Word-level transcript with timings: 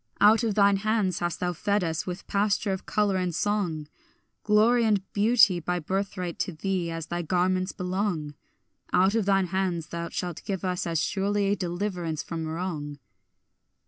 Out 0.19 0.41
of 0.43 0.55
thine 0.55 0.77
hands 0.77 1.19
hast 1.19 1.39
thou 1.41 1.53
fed 1.53 1.83
us 1.83 2.07
with 2.07 2.25
pasture 2.25 2.71
of 2.73 2.87
colour 2.87 3.17
and 3.17 3.35
song; 3.35 3.87
Glory 4.43 4.83
and 4.83 5.03
beauty 5.13 5.59
by 5.59 5.77
birthright 5.77 6.39
to 6.39 6.51
thee 6.53 6.89
as 6.89 7.05
thy 7.05 7.21
garments 7.21 7.71
belong; 7.71 8.33
Out 8.91 9.13
of 9.13 9.25
thine 9.25 9.45
hands 9.53 9.89
thou 9.89 10.09
shalt 10.09 10.43
give 10.43 10.65
us 10.65 10.87
as 10.87 10.99
surely 10.99 11.55
deliverance 11.55 12.23
from 12.23 12.47
wrong. 12.47 12.97